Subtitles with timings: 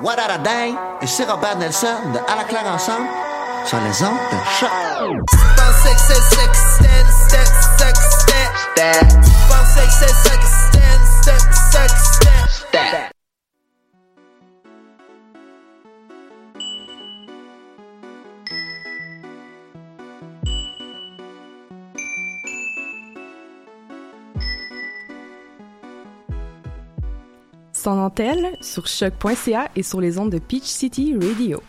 [0.00, 0.74] What a day?
[1.02, 3.08] Et c'est Robert Nelson de À la claire ensemble
[3.64, 4.70] sur les ondes de choc.
[27.88, 31.62] Sans dentelle sur choc.ca et sur les ondes de Peach City Radio.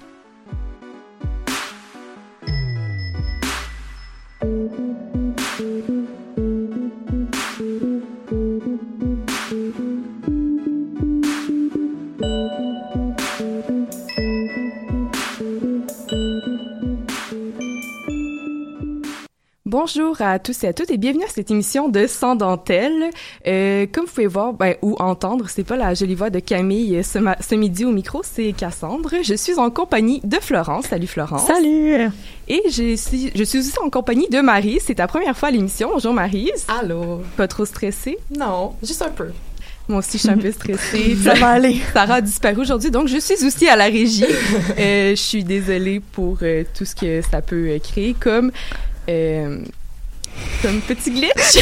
[20.19, 23.09] Bonjour à tous et à toutes et bienvenue à cette émission de Sans dentelle.
[23.47, 27.01] Euh, comme vous pouvez voir ben, ou entendre, c'est pas la jolie voix de Camille
[27.05, 29.13] ce, ma- ce midi au micro, c'est Cassandre.
[29.23, 30.87] Je suis en compagnie de Florence.
[30.87, 31.47] Salut Florence.
[31.47, 32.09] Salut!
[32.49, 34.79] Et je suis, je suis aussi en compagnie de Marie.
[34.85, 35.91] C'est ta première fois à l'émission.
[35.93, 36.51] Bonjour Marie.
[36.67, 37.21] Allô?
[37.37, 38.17] Pas trop stressée?
[38.37, 39.27] Non, juste un peu.
[39.87, 41.15] Moi aussi, je suis un peu stressée.
[41.23, 41.77] Ça va aller.
[41.93, 44.25] Sarah a disparu aujourd'hui, donc je suis aussi à la régie.
[44.77, 48.51] Euh, je suis désolée pour euh, tout ce que ça peut euh, créer comme
[49.09, 49.59] euh,
[50.61, 51.57] comme petit glitch.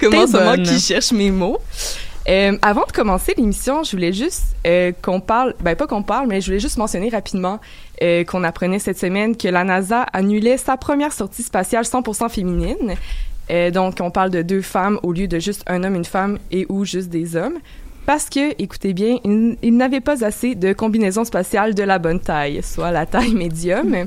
[0.00, 0.62] comme en T'es ce moment bonne.
[0.62, 1.58] qui cherche mes mots.
[2.26, 6.26] Euh, avant de commencer l'émission, je voulais juste euh, qu'on parle, ben pas qu'on parle,
[6.26, 7.60] mais je voulais juste mentionner rapidement
[8.02, 12.94] euh, qu'on apprenait cette semaine que la NASA annulait sa première sortie spatiale 100% féminine.
[13.74, 16.64] Donc, on parle de deux femmes au lieu de juste un homme, une femme et
[16.70, 17.58] ou juste des hommes.
[18.06, 22.20] Parce que, écoutez bien, ils, ils n'avaient pas assez de combinaisons spatiales de la bonne
[22.20, 24.06] taille, soit la taille médium.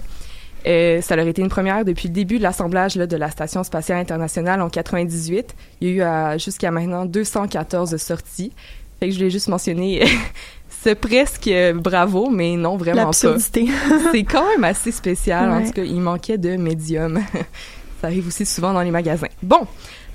[0.68, 3.64] Euh, ça leur a été une première depuis le début de l'assemblage de la Station
[3.64, 5.56] spatiale internationale en 98.
[5.80, 8.52] Il y a eu euh, jusqu'à maintenant 214 sorties.
[9.00, 10.06] Fait que je voulais juste mentionner
[10.84, 13.12] ce presque euh, bravo, mais non, vraiment pas.
[13.40, 15.52] C'est quand même assez spécial.
[15.52, 17.20] En tout cas, il manquait de médium.
[18.02, 19.28] Ça arrive aussi souvent dans les magasins.
[19.42, 19.66] Bon,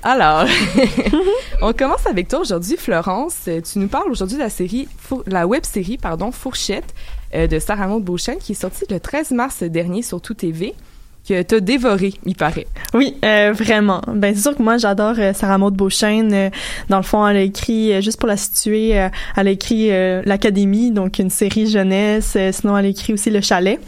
[0.03, 0.45] alors,
[1.61, 3.35] on commence avec toi aujourd'hui, Florence.
[3.47, 4.87] Euh, Tu nous parles aujourd'hui de la série,
[5.27, 6.93] la web série, pardon, Fourchette
[7.33, 10.75] euh, de Sarah Maud Beauchesne qui est sortie le 13 mars dernier sur Tout TV,
[11.27, 12.67] que t'as dévoré, il paraît.
[12.93, 14.01] Oui, euh, vraiment.
[14.07, 16.33] Ben c'est sûr que moi j'adore euh, Sarah Maud Beauchesne.
[16.33, 16.49] Euh,
[16.89, 19.89] dans le fond, elle a écrit juste pour la situer, elle a écrit
[20.25, 22.37] l'Académie, donc une série jeunesse.
[22.51, 23.79] Sinon, elle a écrit aussi Le Chalet.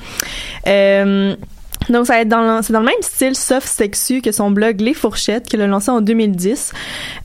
[1.89, 4.51] Donc, ça va être dans le, c'est dans le même style soft sexu que son
[4.51, 6.73] blog Les Fourchettes, qu'il a lancé en 2010.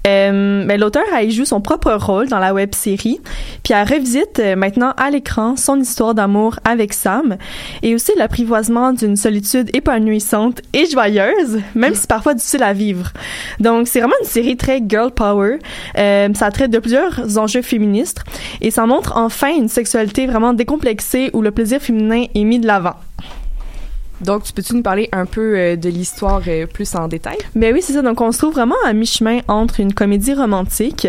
[0.07, 3.21] Euh, ben, l'auteur a y joue son propre rôle dans la web série,
[3.63, 7.37] puis elle revisite euh, maintenant à l'écran son histoire d'amour avec Sam,
[7.83, 13.13] et aussi l'apprivoisement d'une solitude épanouissante et joyeuse, même si parfois difficile à vivre.
[13.59, 15.59] Donc, c'est vraiment une série très girl power.
[15.99, 18.25] Euh, ça traite de plusieurs enjeux féministes,
[18.61, 22.67] et ça montre enfin une sexualité vraiment décomplexée où le plaisir féminin est mis de
[22.67, 22.97] l'avant.
[24.21, 27.39] Donc, tu peux-tu nous parler un peu euh, de l'histoire euh, plus en détail?
[27.55, 28.03] Ben oui, c'est ça.
[28.03, 31.09] Donc, on se trouve vraiment à mi-chemin entre une comédie romantique.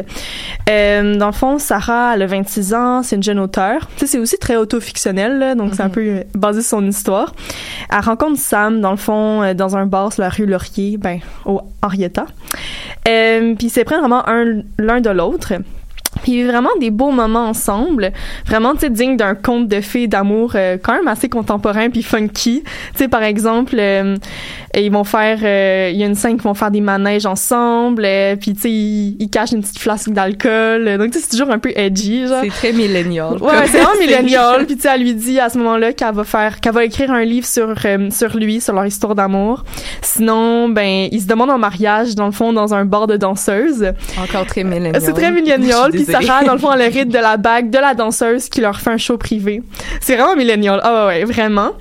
[0.69, 3.87] Euh, dans le fond, Sarah, elle a 26 ans, c'est une jeune auteure.
[3.95, 6.87] Tu sais, c'est aussi très auto-fictionnel, là, donc c'est un peu euh, basé sur son
[6.87, 7.33] histoire.
[7.91, 11.61] Elle rencontre Sam, dans le fond, dans un bar sur la rue Laurier, ben, au
[11.81, 12.25] Henrietta.
[13.07, 15.53] Euh, puis, ils se prennent vraiment un l'un de l'autre.
[16.21, 18.11] Puis il y a eu vraiment des beaux moments ensemble,
[18.45, 22.03] vraiment tu sais digne d'un conte de fées d'amour euh, quand même assez contemporain puis
[22.03, 22.63] funky.
[22.63, 24.15] Tu sais par exemple euh,
[24.75, 28.07] ils vont faire euh, il y a une scène qui vont faire des manèges ensemble
[28.39, 30.97] puis tu sais ils, ils cachent une petite flasque d'alcool.
[30.97, 32.41] Donc tu sais c'est toujours un peu edgy genre.
[32.43, 33.37] C'est très millénial.
[33.41, 34.65] Ouais, c'est vraiment millénial.
[34.65, 37.11] Puis tu sais elle lui dit à ce moment-là qu'elle va faire qu'elle va écrire
[37.11, 37.75] un livre sur
[38.11, 39.63] sur lui, sur leur histoire d'amour.
[40.01, 43.91] Sinon ben ils se demandent en mariage dans le fond dans un bar de danseuses.
[44.21, 45.01] Encore très millénial.
[45.01, 45.91] C'est très millénial.
[46.11, 48.89] Sarah, dans le fond, elle hérite de la bague de la danseuse qui leur fait
[48.91, 49.61] un show privé.
[49.99, 50.79] C'est vraiment millénial.
[50.83, 51.71] Ah ouais, ouais, vraiment.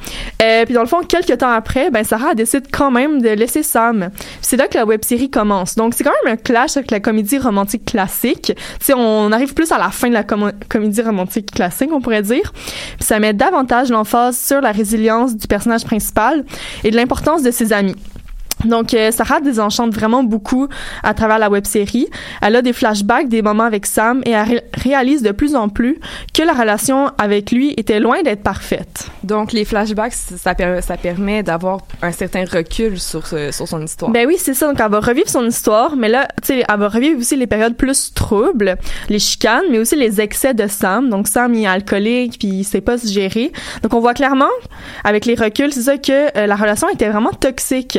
[0.43, 3.63] Euh, puis dans le fond, quelques temps après, ben Sarah décide quand même de laisser
[3.63, 4.11] Sam.
[4.41, 5.75] C'est là que la web série commence.
[5.75, 8.53] Donc c'est quand même un clash avec la comédie romantique classique.
[8.85, 12.23] Tu on arrive plus à la fin de la com- comédie romantique classique, on pourrait
[12.23, 12.53] dire.
[12.97, 16.45] Puis ça met davantage l'emphase sur la résilience du personnage principal
[16.85, 17.97] et de l'importance de ses amis.
[18.65, 20.69] Donc, euh, Sarah désenchante vraiment beaucoup
[21.03, 22.07] à travers la web série.
[22.43, 25.69] Elle a des flashbacks, des moments avec Sam et elle ré- réalise de plus en
[25.69, 25.99] plus
[26.35, 29.09] que la relation avec lui était loin d'être parfaite.
[29.25, 33.83] Donc, les flashbacks, ça, per- ça permet d'avoir un certain recul sur, ce- sur son
[33.83, 34.11] histoire.
[34.11, 34.69] Ben oui, c'est ça.
[34.69, 37.47] Donc, elle va revivre son histoire, mais là, tu sais, elle va revivre aussi les
[37.47, 38.77] périodes plus troubles,
[39.09, 41.09] les chicanes, mais aussi les excès de Sam.
[41.11, 43.53] Donc, Sam, il est alcoolique, puis il sait pas se gérer.
[43.83, 44.45] Donc, on voit clairement,
[45.05, 47.99] avec les reculs, c'est ça que euh, la relation était vraiment toxique.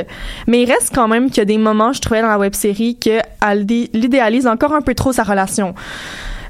[0.51, 2.53] Mais il reste quand même qu'il y a des moments, je trouvais dans la web
[2.53, 5.73] série, qu'elle dé- l'idéalise encore un peu trop sa relation.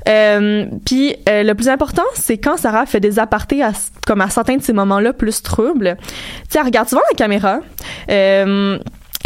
[0.10, 3.74] Euh, puis euh, le plus important, c'est quand Sarah fait des apartés à,
[4.08, 5.98] comme à certains de ces moments-là plus troubles.
[6.56, 7.60] Elle regarde souvent la caméra.
[8.10, 8.80] Euh,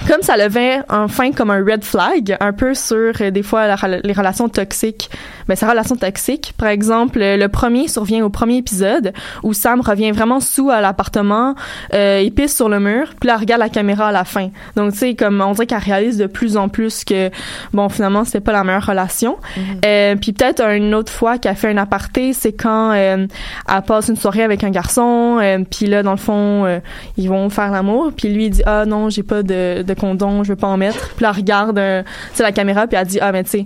[0.07, 3.75] comme ça levait enfin comme un red flag un peu sur euh, des fois la
[4.03, 5.09] les relations toxiques.
[5.47, 6.53] Ben sa relation toxique.
[6.57, 9.13] Par exemple euh, le premier survient au premier épisode
[9.43, 11.55] où Sam revient vraiment sous à l'appartement
[11.93, 14.49] euh, il pisse sur le mur puis là elle regarde la caméra à la fin.
[14.75, 17.29] Donc tu sais comme on dirait qu'elle réalise de plus en plus que
[17.73, 19.37] bon finalement c'était pas la meilleure relation.
[19.85, 23.27] Euh, puis peut-être une autre fois qu'elle fait un aparté c'est quand euh,
[23.67, 26.79] elle passe une soirée avec un garçon euh, puis là dans le fond euh,
[27.17, 30.43] ils vont faire l'amour puis lui il dit ah non j'ai pas de, de condom
[30.43, 32.03] je veux pas en mettre puis là elle regarde euh,
[32.39, 33.65] la caméra puis elle dit ah mais tu sais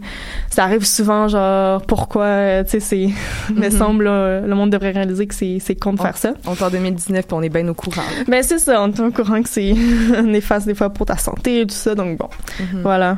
[0.50, 3.10] ça arrive souvent genre pourquoi euh, tu sais c'est
[3.54, 3.72] me Mhm.
[3.78, 6.70] semble là, le monde devrait réaliser que c'est con de faire ça On est en
[6.70, 8.02] 2019 puis on est bien au courant.
[8.02, 8.24] là.
[8.28, 9.74] ben c'est ça on est au courant que c'est
[10.24, 12.30] néfaste des fois pour ta santé et tout ça donc bon
[12.60, 12.81] Mhm.
[12.81, 13.18] voilà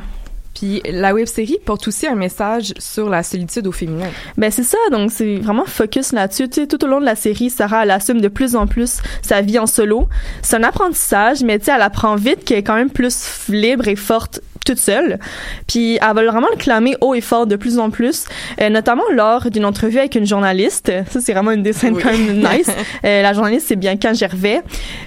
[0.54, 4.08] Puis la web série porte aussi un message sur la solitude au féminin.
[4.36, 6.48] Ben c'est ça, donc c'est vraiment focus là-dessus.
[6.48, 8.98] Tu sais, tout au long de la série, Sarah elle assume de plus en plus
[9.22, 10.08] sa vie en solo.
[10.42, 13.88] C'est un apprentissage, mais tu sais, elle apprend vite qu'elle est quand même plus libre
[13.88, 15.18] et forte toute seule.
[15.66, 18.24] Puis elle va vraiment le clamer haut et fort de plus en plus,
[18.60, 20.92] euh, notamment lors d'une entrevue avec une journaliste.
[21.10, 22.02] Ça c'est vraiment une des scènes Oui.
[22.02, 22.70] quand même nice.
[23.04, 24.62] Euh, la journaliste c'est Bianca Gervais.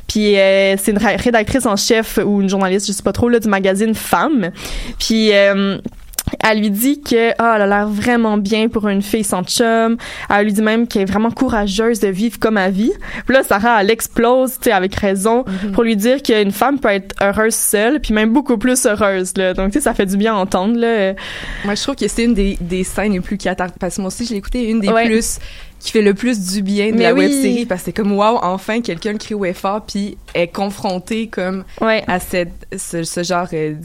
[0.08, 3.40] Puis euh, c'est une rédactrice en chef ou une journaliste, je sais pas trop là
[3.40, 4.52] du magazine Femme.
[5.00, 5.32] Puis
[6.44, 9.98] elle lui dit que ah, elle a l'air vraiment bien pour une fille sans chum.
[10.29, 12.94] Elle lui dit même qu'elle est vraiment courageuse de vivre comme elle vit.
[13.25, 16.89] Puis là, Sarah, elle explose, tu sais, avec raison, pour lui dire qu'une femme peut
[16.89, 19.53] être heureuse seule, puis même beaucoup plus heureuse, là.
[19.53, 21.13] Donc, tu sais, ça fait du bien à entendre, là.
[21.63, 23.79] Moi, je trouve que c'est une des, des scènes les plus cathartiques.
[23.79, 25.05] Parce que moi aussi, je l'ai écouté, une des Ouais.
[25.05, 25.39] plus
[25.79, 27.25] qui fait le plus du bien de Mais la oui.
[27.25, 31.27] web série parce que c'est comme wow enfin quelqu'un crie au fort puis est confronté
[31.27, 32.03] comme Ouais.
[32.08, 33.75] à cette ce, ce genre euh,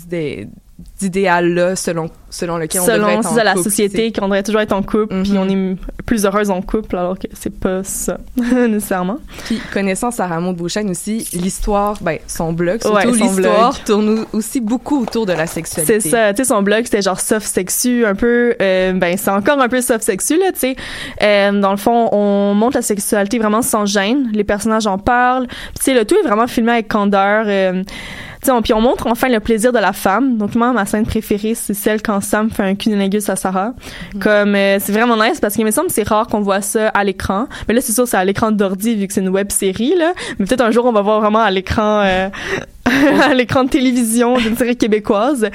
[1.00, 4.12] d'idéal là selon selon lequel on devrait Selon être c'est en ça, la couple, société,
[4.12, 5.22] qu'on devrait toujours être en couple, Mhm.
[5.22, 9.18] puis on est plus heureuse en couple, alors que c'est pas ça, nécessairement.
[9.46, 14.60] Puis connaissant Sarah Maud Beauchesne aussi, l'histoire, ben son blog, surtout Ouais, l'histoire tourne aussi
[14.60, 16.00] beaucoup autour de la sexualité.
[16.00, 19.30] C'est ça, tu sais, son blog, c'était genre soft sexu, un peu, euh, ben, c'est
[19.30, 20.76] encore un peu soft sexu, là, tu sais.
[21.22, 24.30] Euh, dans le fond, on montre la sexualité vraiment sans gêne.
[24.32, 25.46] Les personnages en parlent.
[25.48, 27.44] Puis, tu sais, le tout est vraiment filmé avec candeur.
[27.46, 27.82] euh,
[28.42, 30.38] sais, on, puis on montre enfin le plaisir de la femme.
[30.38, 33.74] Donc moi, ma scène préférée, c'est celle quand Sam fait un cunnilingus à Sarah.
[34.20, 36.88] Comme euh, c'est vraiment nice parce qu'il me semble que c'est rare qu'on voit ça
[36.88, 37.46] à l'écran.
[37.68, 40.12] Mais là, c'est sûr, c'est à l'écran d'ordi vu que c'est une web série là.
[40.38, 42.02] Mais peut-être un jour, on va voir vraiment à l'écran.
[42.04, 42.28] Euh,
[43.30, 45.48] à l'écran de télévision d'une série québécoise.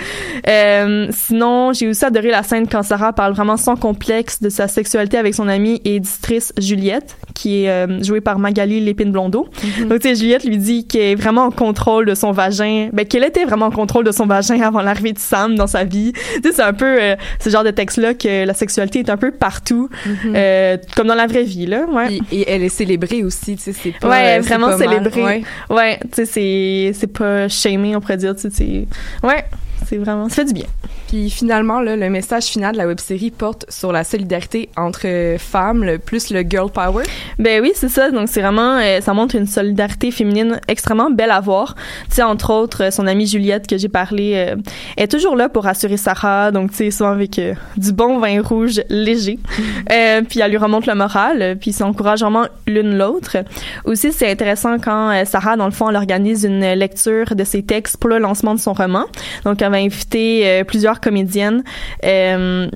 [0.47, 4.67] Euh, sinon, j'ai aussi adoré la scène quand Sarah parle vraiment sans complexe de sa
[4.67, 9.47] sexualité avec son amie et éditrice Juliette, qui est euh, jouée par Magali Lépine Blondeau.
[9.79, 9.89] Mhm.
[9.89, 13.05] Donc, tu sais, Juliette lui dit qu'elle est vraiment en contrôle de son vagin, ben,
[13.05, 16.13] qu'elle était vraiment en contrôle de son vagin avant l'arrivée de Sam dans sa vie.
[16.13, 19.17] Tu sais, c'est un peu euh, ce genre de texte-là que la sexualité est un
[19.17, 20.33] peu partout, Mhm.
[20.35, 21.85] euh, comme dans la vraie vie, là.
[21.91, 22.19] Ouais.
[22.31, 24.09] Et, et elle est célébrée aussi, tu sais, c'est pas.
[24.09, 24.89] Ouais, vraiment pas mal.
[24.89, 25.23] célébré.
[25.23, 25.43] Ouais.
[25.69, 28.87] Ouais, tu sais, c'est, c'est pas shamé, on pourrait dire, tu sais,
[29.23, 29.45] ouais,
[29.85, 30.67] c'est vraiment, ça fait du bien.
[31.07, 35.83] Puis finalement, là, le message final de la web-série porte sur la solidarité entre femmes,
[35.83, 37.03] le, plus le girl power.
[37.39, 38.11] Ben oui, c'est ça.
[38.11, 41.75] Donc c'est vraiment, euh, ça montre une solidarité féminine extrêmement belle à voir.
[42.09, 44.55] Tu sais, entre autres, euh, son amie Juliette que j'ai parlé euh,
[44.97, 46.51] est toujours là pour rassurer Sarah.
[46.51, 49.39] Donc tu sais, souvent avec euh, du bon vin rouge léger.
[50.29, 51.57] Puis elle lui remonte le moral.
[51.59, 53.37] Puis ils s'encouragent vraiment l'une l'autre.
[53.85, 57.97] Aussi, c'est intéressant quand Sarah, dans le fond, elle organise une lecture de ses textes
[57.97, 59.05] pour le lancement de son roman.
[59.43, 60.63] Donc elle va inviter euh,
[60.95, 61.63] plusieurs comédiennes.
[62.03, 62.67] Euh,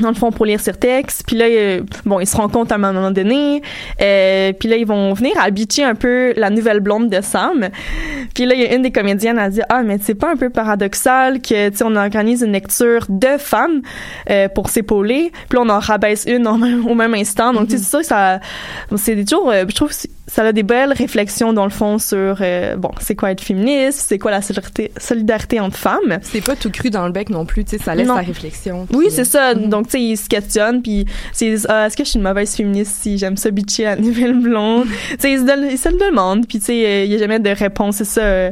[0.00, 2.74] dans le fond pour lire ses textes puis là euh, bon ils se rencontrent à
[2.74, 3.62] un moment donné
[4.02, 7.68] euh, puis là ils vont venir à bitcher un peu la nouvelle blonde de Sam.
[8.34, 10.36] Puis là il y a une des comédiennes à dire ah mais c'est pas un
[10.36, 13.82] peu paradoxal que tu on organise une lecture de femmes
[14.30, 17.52] euh, pour s'épauler puis là on en rabaisse une en même- au même instant.
[17.52, 18.40] Donc tu sais c'est sûr que ça
[18.96, 19.92] c'est toujours je trouve
[20.26, 24.04] ça a des belles réflexions dans le fond sur euh, bon c'est quoi être féministe
[24.08, 27.44] c'est quoi la solidarité solidarité entre femmes C'est pas tout cru dans le bec non
[27.44, 28.16] plus, tu sais, ça laisse Non.
[28.16, 28.86] la réflexion.
[28.94, 29.54] oui, Puis, c'est ça.
[29.54, 32.54] Donc, tu sais, ils se questionnent, puis c'est ah, est-ce que je suis une mauvaise
[32.54, 34.86] féministe si j'aime ça bitcher la nouvelle blonde?
[35.10, 37.14] tu sais, ils se, donnent- ils se le demandent, puis tu sais, euh, il y
[37.16, 38.50] a jamais de réponse, c'est ça.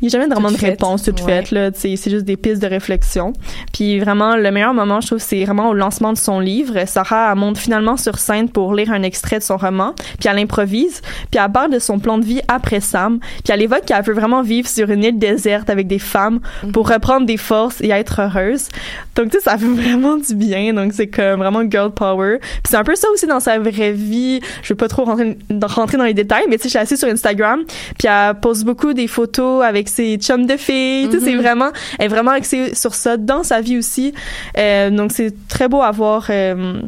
[0.00, 1.42] Il n'y a jamais vraiment de réponse toute ouais.
[1.42, 1.70] faite, là.
[1.74, 3.32] C'est juste des pistes de réflexion.
[3.72, 6.86] Puis vraiment, le meilleur moment, je trouve, c'est vraiment au lancement de son livre.
[6.86, 11.02] Sarah monte finalement sur scène pour lire un extrait de son roman, puis elle improvise,
[11.32, 14.14] puis elle parle de son plan de vie après Sam, puis elle évoque qu'elle veut
[14.14, 16.38] vraiment vivre sur une île déserte avec des femmes
[16.72, 18.68] pour reprendre des forces et être heureuse.
[19.16, 20.74] Donc, tu sais, ça fait vraiment du bien.
[20.74, 22.38] Donc, c'est comme vraiment girl power.
[22.38, 24.40] Puis c'est un peu ça aussi dans sa vraie vie.
[24.62, 27.00] Je vais pas trop rentrer, rentrer dans les détails, mais tu sais, je suis assise
[27.00, 27.64] sur Instagram,
[27.98, 31.08] puis elle pose beaucoup des photos avec ses chums de filles.
[31.10, 31.40] C'est Mhm.
[31.40, 34.14] vraiment, elle est vraiment axée sur ça dans sa vie aussi.
[34.56, 36.26] Euh, donc, c'est très beau à voir.
[36.30, 36.80] euh,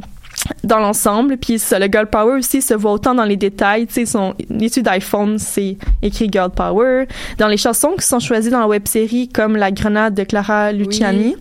[0.65, 3.95] dans l'ensemble puis ça le girl power aussi se voit autant dans les détails tu
[3.95, 7.07] sais son l'étude d'iPhone c'est écrit girl power
[7.39, 10.73] dans les chansons qui sont choisies dans la web série comme la grenade de Clara
[10.73, 11.37] Luciani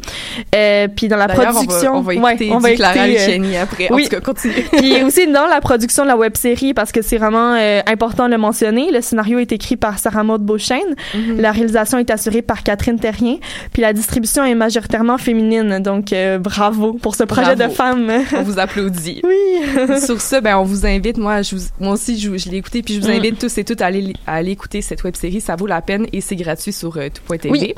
[0.56, 3.26] euh, puis dans la production on va, on va ouais, on va Clara écouter, euh,
[3.28, 3.88] Luciani après.
[3.92, 4.02] oui.
[4.02, 4.54] En tout cas, continue.
[4.78, 8.26] puis aussi dans la production de la web série parce que c'est vraiment euh, important
[8.26, 10.80] de le mentionner le scénario est écrit par Sarah Maud Beauchesne
[11.16, 11.40] Mhm.
[11.40, 13.38] la réalisation est assurée par Catherine Terrien
[13.72, 17.64] puis la distribution est majoritairement féminine donc euh, bravo pour ce projet Bravo.
[17.72, 18.89] de femme On vous applaudit.
[19.24, 22.58] Oui Sur ce, ben, on vous invite, moi, je vous- moi aussi, je, je l'ai
[22.58, 23.12] écouté, puis je vous Mm.
[23.20, 25.42] invite tous et toutes à aller, à aller écouter cette web série.
[25.42, 27.50] Ça vaut la peine et c'est gratuit sur euh, tout.tv.
[27.50, 27.74] Oui.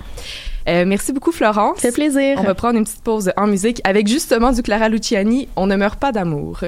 [0.67, 1.77] Euh, merci beaucoup, Florence.
[1.79, 2.37] Ça fait plaisir.
[2.39, 5.47] On va prendre une petite pause en musique avec justement du Clara Luciani.
[5.55, 6.59] On ne meurt pas d'amour.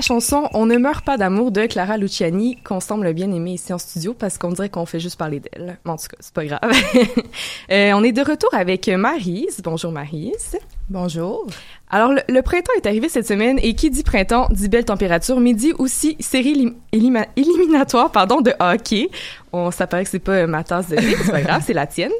[0.00, 3.70] La chanson On ne meurt pas d'amour de Clara Luciani qu'on semble bien aimer ici
[3.70, 5.78] en studio parce qu'on dirait qu'on fait juste parler d'elle.
[5.84, 6.60] En tout cas, c'est pas grave.
[7.70, 9.60] Euh, on est de retour avec Marise.
[9.62, 10.58] Bonjour Marise.
[10.88, 11.46] Bonjour.
[11.92, 15.40] Alors, le, le printemps est arrivé cette semaine et qui dit printemps dit belle température,
[15.40, 19.10] mais dit aussi série éliminatoire pardon, de hockey.
[19.52, 22.12] On s'apparaît que c'est pas ma tasse de thé, c'est pas grave, c'est la tienne.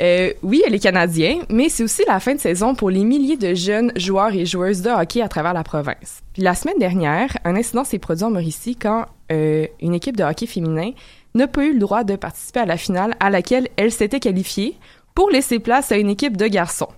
[0.00, 3.36] Euh, oui, elle est canadienne, mais c'est aussi la fin de saison pour les milliers
[3.36, 6.22] de jeunes joueurs et joueuses de hockey à travers la province.
[6.32, 10.22] Puis la semaine dernière, un incident s'est produit en Mauricie quand euh, une équipe de
[10.22, 10.92] hockey féminin
[11.34, 14.76] n'a pas eu le droit de participer à la finale à laquelle elle s'était qualifiée
[15.14, 16.88] pour laisser place à une équipe de garçons.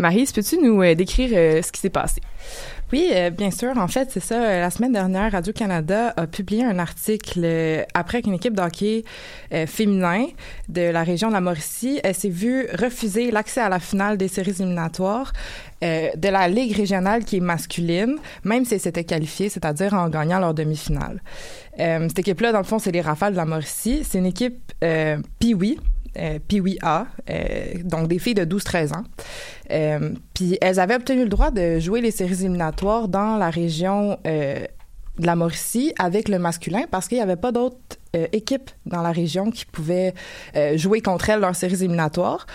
[0.00, 2.20] Marise, peux-tu nous euh, décrire euh, ce qui s'est passé?
[2.92, 3.76] Oui, euh, bien sûr.
[3.76, 4.60] En fait, c'est ça.
[4.60, 9.02] La semaine dernière, Radio-Canada a publié un article après qu'une équipe de hockey
[9.52, 10.26] euh, féminin
[10.68, 14.54] de la région de la Mauricie s'est vue refuser l'accès à la finale des séries
[14.60, 15.32] éliminatoires
[15.82, 20.40] de la Ligue régionale qui est masculine, même si elle s'était qualifiée, c'est-à-dire en gagnant
[20.40, 21.22] leur demi-finale.
[21.76, 24.02] Cette équipe-là, dans le fond, c'est les Rafales de la Mauricie.
[24.02, 25.78] C'est une équipe euh, Pee-Wee,
[26.18, 29.04] euh, Pee-Wee A, euh, donc des filles de 12-13 ans.
[29.70, 34.18] Euh, puis elles avaient obtenu le droit de jouer les séries éliminatoires dans la région
[34.26, 34.64] euh,
[35.18, 37.76] de la Mauricie avec le masculin parce qu'il n'y avait pas d'autres
[38.16, 40.14] euh, équipes dans la région qui pouvaient
[40.56, 42.46] euh, jouer contre elles leurs séries éliminatoires.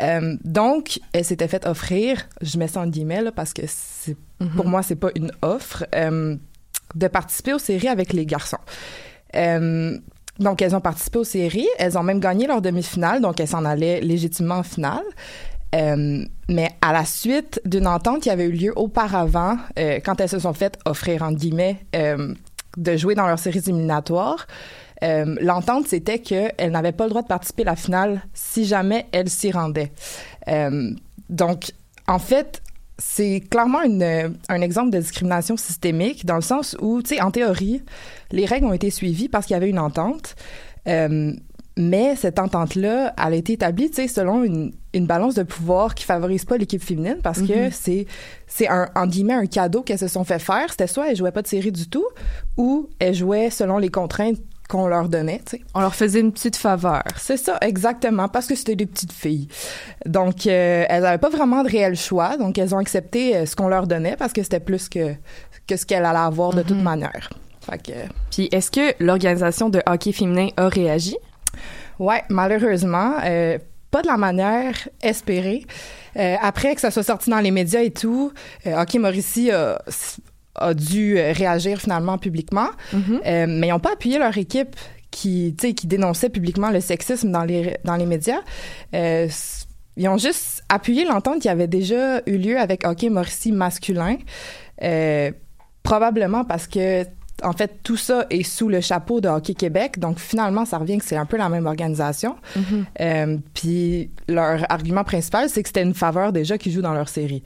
[0.00, 4.16] Euh, donc, elles s'étaient fait offrir, je mets ça en guillemets là, parce que c'est,
[4.56, 5.86] pour moi, c'est pas une offre,
[6.94, 8.58] de participer aux séries avec les garçons.
[10.38, 11.68] Donc, elles ont participé aux séries.
[11.78, 15.04] Elles ont même gagné leur demi-finale, donc elles s'en allaient légitimement en finale.
[15.74, 20.28] Euh, mais à la suite d'une entente qui avait eu lieu auparavant, euh, quand elles
[20.28, 22.34] se sont faites offrir, entre guillemets, euh,
[22.76, 24.46] de jouer dans leurs séries éliminatoires,
[25.02, 29.06] euh, l'entente, c'était qu'elles n'avaient pas le droit de participer à la finale si jamais
[29.12, 29.92] elles s'y rendaient.
[30.48, 30.92] Euh,
[31.28, 31.72] donc,
[32.08, 32.62] en fait,
[32.98, 37.30] c'est clairement une, un exemple de discrimination systémique dans le sens où, tu sais, en
[37.30, 37.82] théorie,
[38.32, 40.34] les règles ont été suivies parce qu'il y avait une entente.
[40.88, 41.32] Euh,
[41.78, 45.94] mais cette entente-là, elle a été établie, tu sais, selon une, une balance de pouvoir
[45.94, 47.70] qui favorise pas l'équipe féminine parce que Mhm.
[47.70, 48.06] c'est,
[48.46, 50.70] c'est un, en guillemets, un cadeau qu'elles se sont fait faire.
[50.70, 52.06] C'était soit elles jouaient pas de série du tout
[52.56, 55.40] ou elles jouaient selon les contraintes qu'on leur donnait.
[55.74, 57.02] On leur faisait une petite faveur.
[57.16, 59.48] C'est ça, exactement, parce que c'était des petites filles.
[60.04, 63.54] Donc, euh, elles n'avaient pas vraiment de réel choix, donc elles ont accepté euh, ce
[63.56, 65.14] qu'on leur donnait parce que c'était plus que,
[65.66, 67.30] que ce qu'elles allaient avoir de toute manière.
[67.60, 67.92] Fait que...
[68.30, 71.16] Puis est-ce que l'organisation de hockey féminin a réagi?
[71.98, 73.58] Ouais, malheureusement, euh,
[73.90, 75.64] pas de la manière espérée.
[76.40, 78.32] Après que ça soit sorti dans les médias et tout,
[78.64, 79.82] Hockey Mauricie a,
[80.58, 82.68] a dû euh, réagir finalement publiquement,
[83.26, 84.76] Euh, mais ils n'ont pas appuyé leur équipe
[85.10, 88.40] qui, qui dénonçait publiquement le sexisme dans les, dans les médias.
[88.94, 89.28] Euh,
[89.96, 94.18] ils ont juste appuyé l'entente qui avait déjà eu lieu avec Hockey Mauricie masculin,
[94.82, 95.30] euh,
[95.82, 97.04] probablement parce que
[97.42, 99.98] en fait, tout ça est sous le chapeau de Hockey Québec.
[99.98, 102.36] Donc, finalement, ça revient que c'est un peu la même organisation.
[103.00, 107.08] Euh, puis, leur argument principal, c'est que c'était une faveur déjà qu'ils jouent dans leur
[107.08, 107.42] série.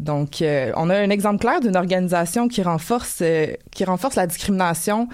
[0.00, 4.26] Donc, euh, on a un exemple clair d'une organisation qui renforce, euh, qui renforce la
[4.26, 5.08] discrimination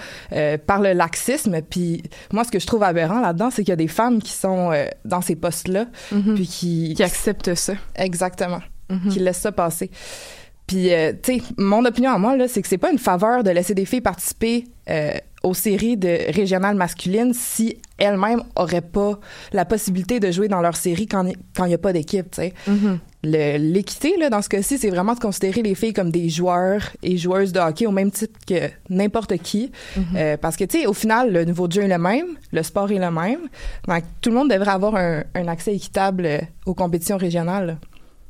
[0.67, 1.61] par le laxisme.
[1.63, 4.33] Puis, moi, ce que je trouve aberrant là-dedans, c'est qu'il y a des femmes qui
[4.33, 4.71] sont
[5.05, 5.87] dans ces postes-là,
[6.35, 6.95] puis qui...
[6.95, 7.73] Qui acceptent ça.
[7.97, 8.61] Exactement.
[9.11, 9.91] Qui laissent ça passer.
[10.71, 13.43] Puis, euh, tu sais, mon opinion à moi, là, c'est que c'est pas une faveur
[13.43, 15.11] de laisser des filles participer euh,
[15.43, 19.19] aux séries de régionales masculines si elles-mêmes auraient pas
[19.53, 22.55] la possibilité de jouer dans leur série quand il n'y a pas d'équipe, tu sais.
[23.25, 26.83] Le- L'équité, là, dans ce cas-ci, c'est vraiment de considérer les filles comme des joueurs
[27.03, 29.73] et joueuses de hockey au même titre que n'importe qui.
[30.15, 32.63] Euh, parce que, tu sais, au final, le niveau de jeu est le même, le
[32.63, 33.41] sport est le même.
[33.89, 36.29] Donc, tout le monde devrait avoir un, un accès équitable
[36.65, 37.67] aux compétitions régionales.
[37.67, 37.75] là.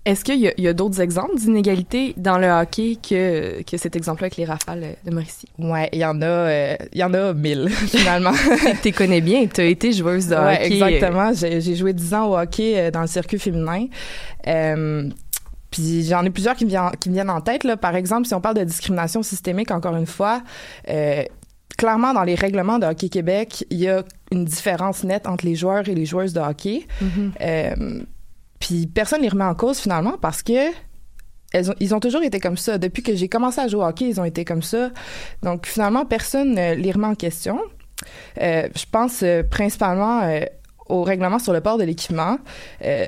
[0.06, 3.76] Est-ce qu'il y a, il y a d'autres exemples d'inégalités dans le hockey que, que
[3.76, 5.48] cet exemple-là avec les rafales euh, de Mauricie?
[5.58, 8.32] Ouais, il y en a, euh, il y en a mille finalement.
[8.82, 10.74] tu connais bien, tu as été joueuse de ouais, hockey.
[10.74, 11.32] exactement.
[11.34, 13.86] J'ai j'ai joué 10 ans au hockey euh, dans le circuit féminin.
[14.46, 15.08] Euh,
[15.70, 17.64] puis j'en ai plusieurs qui me, viennent, qui me viennent en tête.
[17.64, 17.76] Là.
[17.76, 20.42] Par exemple, si on parle de discrimination systémique, encore une fois,
[20.88, 21.22] euh,
[21.78, 25.54] clairement, dans les règlements de Hockey Québec, il y a une différence nette entre les
[25.54, 26.86] joueurs et les joueuses de hockey.
[27.00, 28.06] Mhm.
[28.60, 30.70] Puis personne ne les remet en cause finalement parce que
[31.54, 32.78] ont, ils ont toujours été comme ça.
[32.78, 34.90] Depuis que j'ai commencé à jouer au hockey, ils ont été comme ça.
[35.42, 37.60] Donc finalement, personne ne les remet en question.
[38.40, 40.40] Euh, je pense euh, principalement euh,
[40.86, 42.38] au règlement sur le port de l'équipement.
[42.84, 43.06] Euh,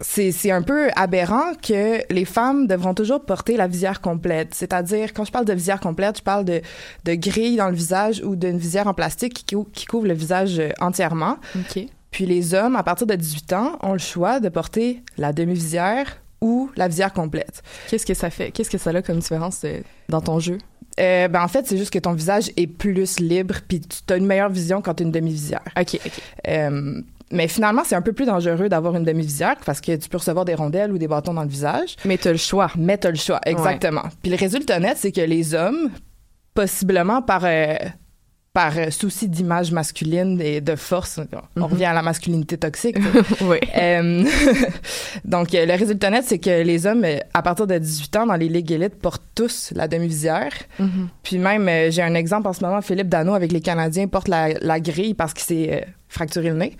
[0.00, 4.52] c'est un peu aberrant que les femmes devront toujours porter la visière complète.
[4.52, 6.60] C'est-à-dire, quand je parle de visière complète, je parle de,
[7.04, 10.60] de grille dans le visage ou d'une visière en plastique qui, qui couvre le visage
[10.80, 11.38] entièrement.
[11.56, 11.86] OK.
[12.14, 16.22] Puis les hommes, à partir de 18 ans, ont le choix de porter la demi-visière
[16.40, 17.60] ou la visière complète.
[17.88, 18.52] Qu'est-ce que ça fait?
[18.52, 20.58] Qu'est-ce que ça a comme différence euh, dans ton jeu?
[21.00, 24.16] Euh, ben en fait, c'est juste que ton visage est plus libre, puis tu as
[24.16, 25.64] une meilleure vision quand tu as une demi-visière.
[25.76, 26.12] OK, OK.
[26.46, 30.18] Euh, mais finalement, c'est un peu plus dangereux d'avoir une demi-visière parce que tu peux
[30.18, 31.96] recevoir des rondelles ou des bâtons dans le visage.
[32.04, 32.70] Mais tu as le choix.
[32.76, 34.04] Mais tu as le choix, exactement.
[34.22, 35.90] Puis le résultat net, c'est que les hommes,
[36.54, 37.74] possiblement par, euh,
[38.54, 41.18] par euh, souci d'image masculine et de force,
[41.56, 41.66] on Mhm.
[41.66, 42.96] revient à la masculinité toxique.
[43.42, 43.58] oui.
[43.76, 44.24] Euh,
[45.24, 48.36] donc, euh, le résultat net, c'est que les hommes, à partir de 18 ans, dans
[48.36, 50.52] les ligues élites, portent tous la demi-visière.
[50.78, 51.08] Mhm.
[51.24, 54.50] Puis même, j'ai un exemple en ce moment, Philippe Dano avec les Canadiens porte la,
[54.60, 56.76] la grille parce qu'il s'est fracturé le nez.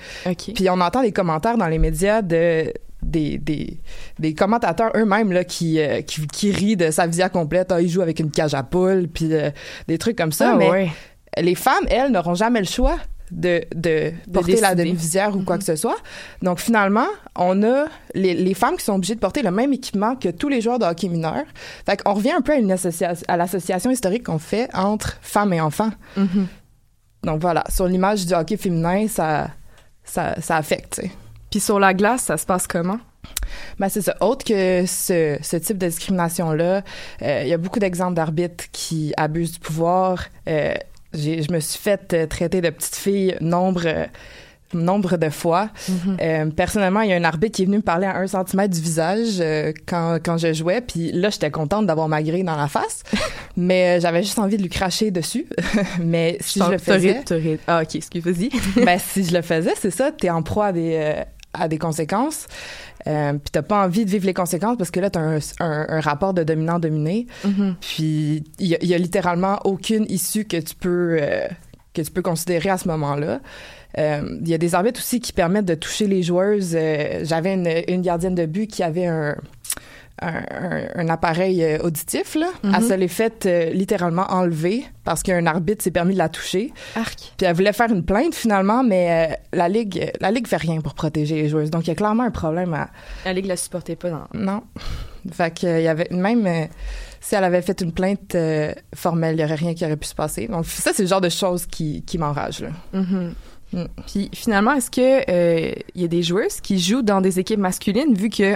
[0.55, 3.81] Puis on entend des commentaires dans les médias de des, des,
[4.19, 7.71] des commentateurs eux-mêmes là, qui, euh, qui, qui rient de sa visière complète.
[7.71, 9.51] Ah, il joue avec une cage à poules, puis euh,
[9.89, 10.53] des trucs comme ça.
[10.55, 10.91] Ah, mais ouais.
[11.41, 12.97] Les femmes, elles, n'auront jamais le choix
[13.31, 15.97] de, de porter la demi-visière ou quoi que ce soit.
[16.43, 20.15] Donc finalement, on a les, les femmes qui sont obligées de porter le même équipement
[20.15, 21.43] que tous les joueurs de hockey mineur.
[21.87, 25.53] Fait qu'on revient un peu à, une associa- à l'association historique qu'on fait entre femmes
[25.53, 25.91] et enfants.
[26.17, 26.47] Mhm.
[27.25, 29.49] Donc voilà, sur l'image du hockey féminin, ça,
[30.05, 31.01] ça, ça affecte.
[31.51, 32.99] Puis sur la glace, ça se passe comment?
[33.79, 34.15] Ben c'est ça.
[34.21, 36.83] Autre que ce, ce type de discrimination-là,
[37.23, 40.25] euh, il y a beaucoup d'exemples d'arbitres qui abusent du pouvoir.
[40.47, 40.75] Euh,
[41.15, 44.09] je me suis fait euh, traiter de petite fille nombre,
[44.75, 45.71] nombre de fois.
[46.21, 48.75] Euh, personnellement, il y a un arbitre qui est venu me parler à un centimètre
[48.75, 50.81] du visage euh, quand, quand je jouais.
[50.81, 53.03] Puis là, j'étais contente d'avoir ma grille dans la face.
[53.57, 55.47] mais j'avais juste envie de lui cracher dessus.
[56.01, 57.23] mais si je le faisais...
[57.67, 58.51] Ah, OK, excuse, vas-y.
[58.85, 61.23] ben, si je le faisais, c'est ça, t'es en proie à des, euh,
[61.55, 62.47] à des conséquences.
[63.07, 65.87] Euh, puis t'as pas envie de vivre les conséquences parce que là, t'as un, un,
[65.89, 67.27] un rapport de dominant-dominé.
[67.45, 67.77] Mhm.
[67.81, 71.47] Puis il y, a- y a littéralement aucune issue que tu peux, euh,
[71.93, 73.41] que tu peux considérer à ce moment-là.
[73.99, 76.73] Euh, Il y a des arbitres aussi qui permettent de toucher les joueuses.
[76.75, 79.37] Euh, J'avais une, une gardienne de but qui avait un,
[80.23, 82.35] un, un- un appareil euh, auditif.
[82.35, 82.47] Là.
[82.63, 82.75] Mhm.
[82.77, 86.73] Elle se l'est faite euh, littéralement enlever parce qu'un arbitre s'est permis de la toucher.
[86.97, 87.33] Arc.
[87.37, 90.81] Puis elle voulait faire une plainte finalement, mais euh, la ligue, la ligue fait rien
[90.81, 91.71] pour protéger les joueuses.
[91.71, 92.89] Donc il y a clairement un problème à.
[93.25, 94.27] La Ligue la supportait pas dans...
[94.35, 94.63] Non.
[95.33, 96.67] Fait que, euh, il y avait même euh,
[97.21, 100.07] si elle avait fait une plainte euh, formelle, il y aurait rien qui aurait pu
[100.07, 100.47] se passer.
[100.49, 102.61] Donc ça, c'est le genre de choses qui, qui m'enragent.
[102.61, 102.69] là.
[102.93, 103.35] Mhm.
[103.73, 103.85] Mm.
[104.07, 107.59] Puis finalement, est-ce que euh, il y a des joueuses qui jouent dans des équipes
[107.59, 108.55] masculines vu que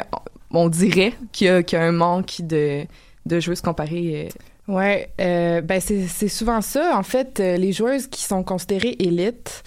[0.50, 2.84] on dirait qu'il y, a- qu'il y a un manque de,
[3.26, 4.28] de joueuses comparées
[4.68, 6.96] euh, Ouais, euh, ben c'est souvent ça.
[6.98, 9.62] En fait, euh, les joueuses qui sont considérées élites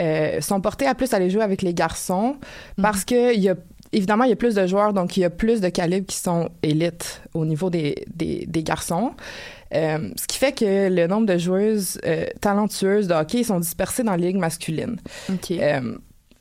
[0.00, 2.36] euh, sont portées à plus aller jouer avec les garçons
[2.80, 3.54] parce que il y a
[3.92, 6.16] évidemment il y a plus de joueurs, donc il y a plus de calibres qui
[6.16, 9.12] sont élites au niveau des, des, des garçons.
[9.74, 14.04] Euh, ce qui fait que le nombre de joueuses euh, talentueuses de hockey sont dispersées
[14.04, 14.96] dans les ligues masculines.
[15.28, 15.50] OK.
[15.50, 15.96] Euh,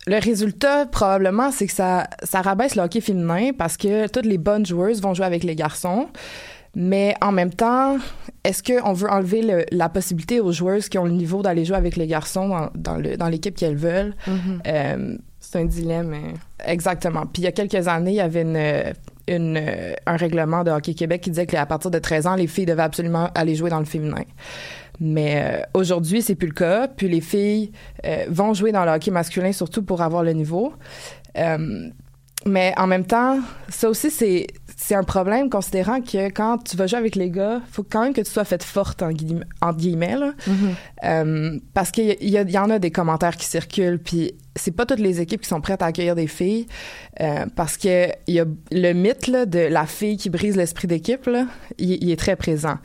[0.07, 4.37] le résultat, probablement, c'est que ça, ça rabaisse le hockey féminin parce que toutes les
[4.37, 6.07] bonnes joueuses vont jouer avec les garçons.
[6.75, 7.97] Mais en même temps,
[8.43, 11.77] est-ce qu'on veut enlever le- la possibilité aux joueuses qui ont le niveau d'aller jouer
[11.77, 14.13] avec les garçons dans, dans le- dans l'équipe qu'elles veulent?
[14.27, 14.61] Mhm.
[14.67, 16.13] Euh, c'est un dilemme.
[16.13, 16.33] euh.
[16.65, 17.25] Exactement.
[17.25, 18.93] Puis il y a quelques années, il y avait une,
[19.27, 19.59] une,
[20.05, 22.83] un règlement de Hockey Québec qui disait qu'à partir de 13 ans, les filles devaient
[22.83, 24.23] absolument aller jouer dans le féminin.
[24.99, 26.87] Mais euh, aujourd'hui, c'est plus le cas.
[26.87, 27.71] Puis les filles
[28.05, 30.73] euh, vont jouer dans le hockey masculin, surtout pour avoir le niveau.
[31.37, 31.89] Euh,
[32.45, 36.87] mais en même temps, ça aussi, c'est, c'est un problème, considérant que quand tu vas
[36.87, 39.77] jouer avec les gars, faut quand même que tu sois faite forte, en guillemets, entre
[39.77, 40.33] guillemets là.
[41.03, 44.33] Euh, parce qu'il y, il y il y en a des commentaires qui circulent, puis
[44.55, 46.65] c'est pas toutes les équipes qui sont prêtes à accueillir des filles,
[47.21, 51.29] euh, parce que y a le mythe là, de la fille qui brise l'esprit d'équipe,
[51.77, 52.77] il, est très présent.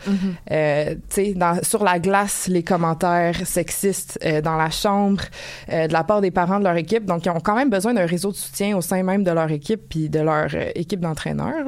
[0.51, 5.25] Euh, tu sais, dans- sur la glace, les commentaires sexistes euh, dans la chambre,
[5.73, 7.95] euh, de la part des parents de leur équipe, donc ils ont quand même besoin
[7.95, 11.01] d'un réseau de soutien au sein même de leur équipe puis de leur euh, équipe
[11.01, 11.65] d'entraîneurs.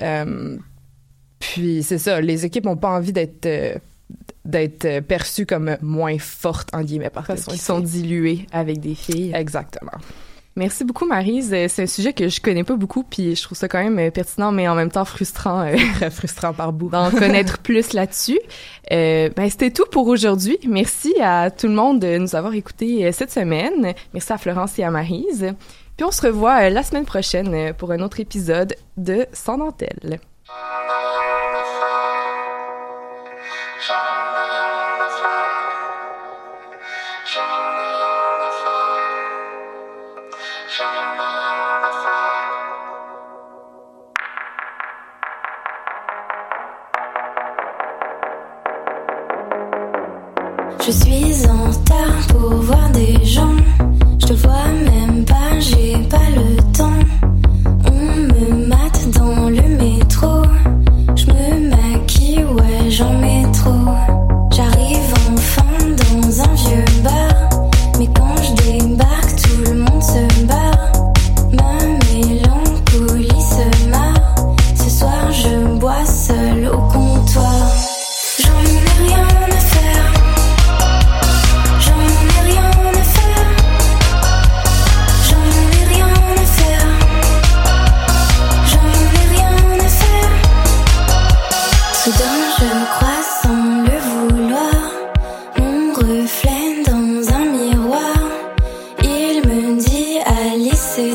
[0.00, 0.56] Euh,
[1.38, 3.74] puis c'est ça, les équipes n'ont pas envie d'être euh,
[4.44, 9.32] d'être euh, perçues comme moins fortes en guillemets parce qu'ils sont dilués avec des filles.
[9.34, 9.92] Exactement.
[10.54, 11.50] Merci beaucoup, Maryse.
[11.54, 13.98] Euh, C'est un sujet que je connais pas beaucoup, puis je trouve ça quand même
[13.98, 15.62] euh, pertinent, mais en même temps frustrant.
[15.62, 16.90] euh, Très frustrant par bout.
[16.90, 18.38] d'en connaître plus là-dessus.
[18.90, 20.58] Euh, ben, c'était tout pour aujourd'hui.
[20.68, 23.94] Merci à tout le monde de nous avoir écoutés cette semaine.
[24.12, 25.54] Merci à Florence et à Maryse.
[25.96, 30.20] Puis on se revoit la semaine prochaine pour un autre épisode de Sans dentelle.
[50.84, 53.54] Je suis en retard pour voir des gens.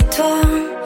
[0.09, 0.76] toi.